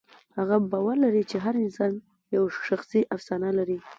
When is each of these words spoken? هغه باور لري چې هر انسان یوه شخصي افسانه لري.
هغه 0.37 0.55
باور 0.71 0.95
لري 1.05 1.23
چې 1.29 1.37
هر 1.45 1.55
انسان 1.65 1.91
یوه 2.35 2.49
شخصي 2.69 3.01
افسانه 3.15 3.49
لري. 3.57 3.77